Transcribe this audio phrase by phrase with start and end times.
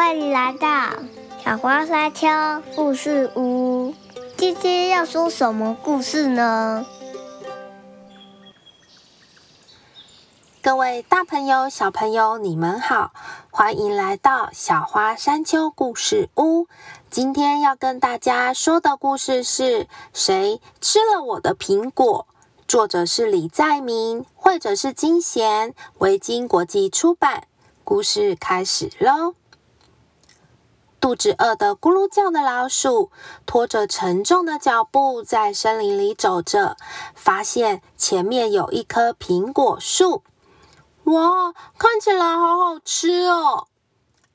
[0.00, 0.94] 欢迎来到
[1.44, 2.26] 小花山丘
[2.74, 3.94] 故事屋。
[4.34, 6.86] 今天要说什么故事呢？
[10.62, 13.12] 各位大朋友、小朋友，你们好，
[13.50, 16.66] 欢迎来到小花山丘故事屋。
[17.10, 22.26] 今天要跟大家说的故事是谁吃了我的苹果？
[22.66, 27.44] 作者是李在明，或者是金贤，维京国际出版。
[27.84, 29.34] 故事开始喽！
[31.00, 33.10] 肚子饿得咕噜叫的老鼠，
[33.46, 36.76] 拖着沉重的脚步在森林里走着，
[37.14, 40.22] 发现前面有一棵苹果树。
[41.04, 43.66] 哇，看起来好好吃哦！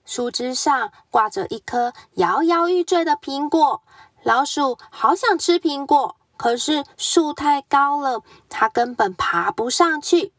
[0.05, 3.84] 树枝上挂着一颗摇摇欲坠的苹果，
[4.23, 6.16] 老鼠好想吃苹果。
[6.38, 10.34] 可是树太高了，它根本爬不上去。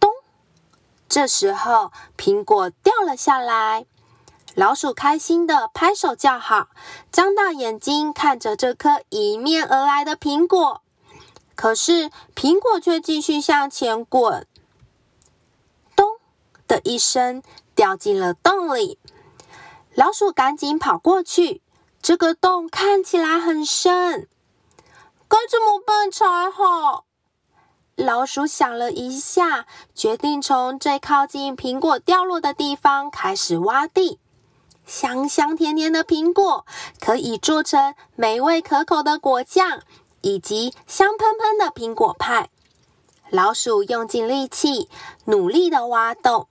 [0.00, 0.10] 咚！
[1.08, 3.84] 这时候苹果掉了下来，
[4.54, 6.68] 老鼠开心的拍手叫好，
[7.10, 10.82] 张大眼睛看着这颗迎面而来的苹果。
[11.54, 14.46] 可是苹果却继续向前滚，
[15.96, 16.06] 咚
[16.66, 17.42] 的一声
[17.74, 18.98] 掉进了洞里。
[19.94, 21.62] 老鼠赶紧跑过去，
[22.02, 24.28] 这个洞看起来很深。
[25.28, 27.04] 该怎么办才好？
[27.94, 34.18] 老鼠想了一下，决定从最靠近苹果掉落的地方开始挖地。
[34.86, 36.66] 香香甜甜的苹果
[37.00, 39.80] 可以做成美味可口的果酱，
[40.20, 42.50] 以及香喷喷的苹果派。
[43.30, 44.88] 老鼠用尽力气，
[45.24, 46.48] 努力的挖洞，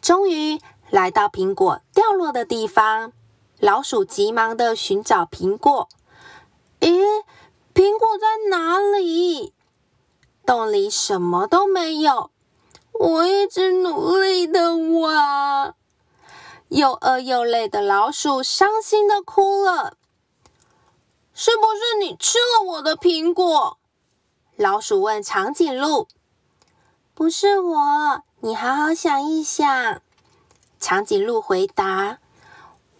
[0.00, 3.12] 终于来到苹果掉落的地方。
[3.60, 5.88] 老鼠急忙的寻找苹果。
[6.80, 7.02] 咦，
[7.74, 9.52] 苹果在哪里？
[10.46, 12.30] 洞里什么都没有。
[12.92, 15.74] 我一直努力的挖，
[16.68, 19.94] 又饿又累的老鼠伤心的哭了。
[21.34, 23.78] 是不是你吃了我的苹果？
[24.56, 26.08] 老鼠问长颈鹿。
[27.14, 30.00] 不是我，你好好想一想。
[30.80, 32.18] 长颈鹿回答：“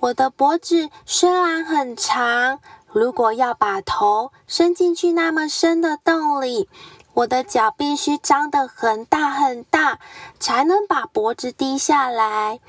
[0.01, 2.61] 我的脖子虽然很长。”
[2.91, 6.71] 如果要把头伸进去那么深的洞里，
[7.13, 9.99] 我的脚必须张得很大很大，
[10.41, 12.61] 才能把脖子低下来。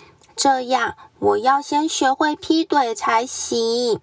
[0.42, 4.00] 这样，我要先学会劈腿才行。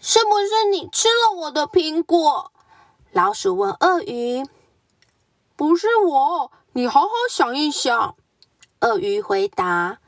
[0.00, 2.50] 是不是你吃了我的苹果？
[3.12, 4.46] 老鼠问鳄鱼。
[5.54, 8.16] 不是我，你好好想一想。
[8.80, 9.98] 鳄鱼回答：“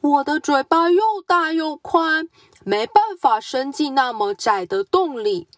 [0.00, 2.28] 我的嘴巴又大又宽。”
[2.62, 5.48] 没办法伸进那么窄的洞里，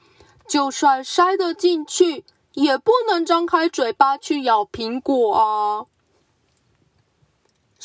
[0.49, 5.85] 就算塞得进去，也不能张开嘴巴去咬苹果啊！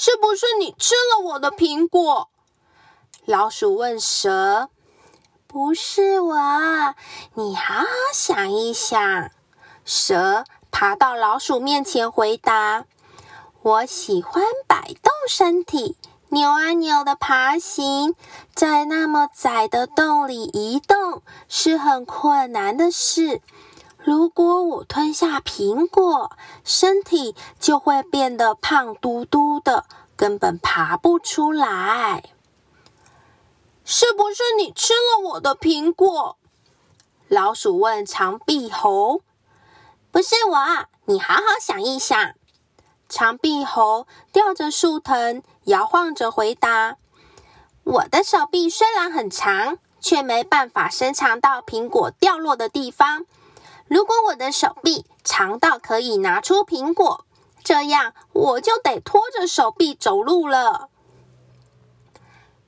[0.01, 2.29] 是不是你吃了我的苹果？
[3.25, 4.69] 老鼠问蛇。
[5.45, 6.95] 不是我，
[7.33, 9.29] 你好好想一想。
[9.83, 12.85] 蛇爬到老鼠面前回答
[13.61, 15.97] ：“我喜欢摆动身体。”
[16.31, 18.15] 扭啊扭的爬行，
[18.55, 23.41] 在那么窄的洞里移动是很困难的事。
[24.09, 32.23] 如果我吞下苹果，身体就会变得胖嘟嘟的，根本爬不出来。
[33.85, 36.39] 是不是你吃了我的苹果？
[37.27, 39.21] 老鼠问长臂猴。
[40.09, 40.57] 不是我，
[41.05, 42.33] 你好好想一想。
[43.07, 45.43] 长臂猴吊着树藤。
[45.65, 46.97] 摇晃着回答
[47.85, 53.27] ：“我的手臂虽然很长，却没办法伸长到苹果掉落的地方。
[53.89, 57.25] 如果我的手臂长到可以拿出苹果，
[57.63, 60.89] 这样我就得拖着手臂走路了。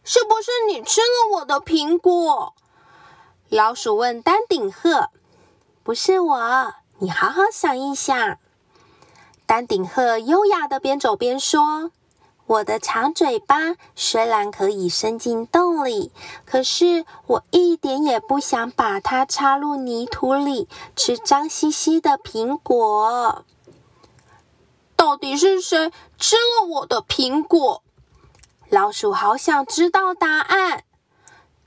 [0.03, 2.55] 是不是你吃了我的苹果？”
[3.49, 5.09] 老鼠问丹顶鹤。
[5.83, 8.39] “不是我，你好好想一想。”
[9.45, 11.91] 丹顶鹤优雅的边走边说。
[12.51, 16.11] 我的长嘴巴虽然可以伸进洞里，
[16.43, 23.45] 可是我一点也不想把它插入泥土里吃脏兮兮的苹果。
[24.97, 27.83] 到底是谁吃了我的苹果？
[28.67, 30.83] 老鼠好想知道答案。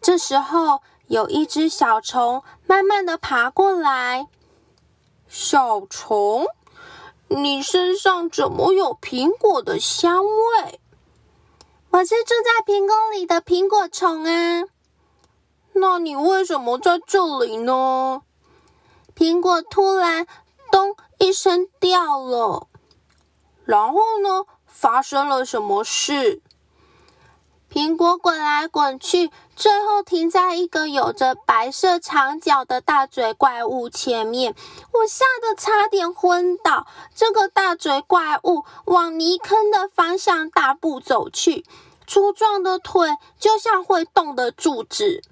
[0.02, 4.28] 这时候，有一只小虫慢慢的爬过来。
[5.28, 6.44] 小虫。
[7.36, 10.80] 你身上怎么有苹果的香味？
[11.90, 14.62] 我是住在苹果里的苹果虫啊。
[15.72, 18.22] 那你为什么在这里呢？
[19.16, 20.28] 苹果突然
[20.70, 22.68] “咚”一声掉了，
[23.64, 26.40] 然后呢，发生了什么事？
[27.68, 34.54] 苹果滚来滚去，最后停在一个有着白色长角的大嘴怪物前面。
[34.92, 36.86] 我吓得差点昏倒。
[37.14, 41.64] 这个大嘴怪物往泥坑的方向大步走去，
[42.06, 45.22] 粗壮的腿就像会动的柱子。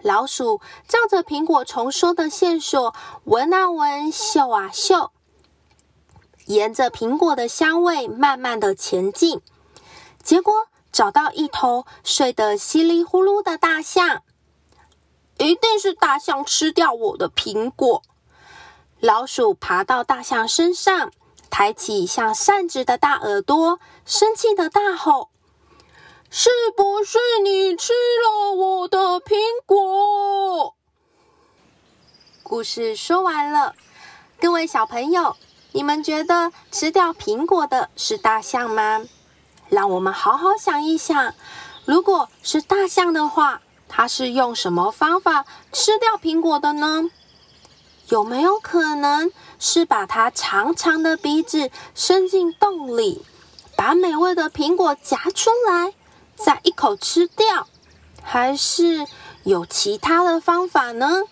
[0.00, 5.10] 老鼠照着苹果虫说的线索闻啊闻，嗅啊嗅，
[6.46, 9.40] 沿着苹果的香味慢慢的前进，
[10.22, 10.54] 结果。
[10.92, 14.22] 找到一头睡得稀里呼噜的大象，
[15.38, 18.02] 一定是大象吃掉我的苹果。
[19.00, 21.10] 老鼠爬到大象身上，
[21.50, 25.30] 抬起像扇子的大耳朵，生气的大吼
[26.30, 29.34] ：“是不是你吃了我的苹
[29.64, 30.76] 果？”
[32.44, 33.74] 故事说完了，
[34.38, 35.36] 各位小朋友，
[35.72, 39.04] 你们觉得吃掉苹果的是大象吗？
[39.72, 41.34] 让我们好好想一想，
[41.86, 47.08] 如果是大象的话，它是用什么方法吃掉苹果的呢？
[48.08, 53.22] 有没有可能是把它长长的鼻子伸进洞里，
[53.74, 55.94] 把美味的苹果夹出来，
[56.36, 57.66] 再一口吃掉？
[58.22, 59.06] 还是
[59.44, 61.22] 有其他的方法呢？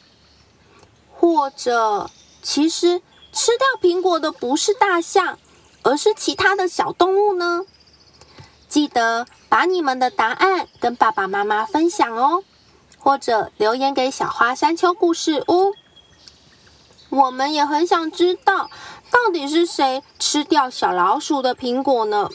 [1.13, 2.11] 或者，
[2.43, 3.03] 其实
[3.35, 5.39] 吃掉苹果的不是大象，
[5.83, 7.67] 而是其他的小动物呢？
[8.71, 12.45] 记得把你们的答案跟爸爸妈妈分享哦，
[12.99, 15.75] 或者留言给小花山丘故事屋。
[17.09, 18.71] 我们也很想知道，
[19.11, 22.31] 到底是谁吃掉小老鼠的苹果呢？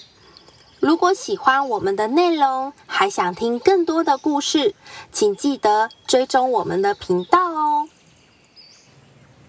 [0.82, 4.76] 如果喜欢我们的内容，还想听更多的故事，
[5.14, 7.88] 请记得追踪我们的频道哦。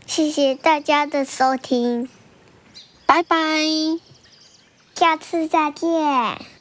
[0.07, 2.09] 谢谢大家的收听，
[3.05, 3.67] 拜拜，
[4.95, 6.56] 下次再见。